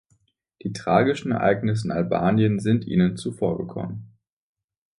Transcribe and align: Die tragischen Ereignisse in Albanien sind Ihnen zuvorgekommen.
Die 0.63 0.73
tragischen 0.73 1.31
Ereignisse 1.31 1.85
in 1.85 1.91
Albanien 1.91 2.57
sind 2.57 2.87
Ihnen 2.87 3.17
zuvorgekommen. 3.17 4.09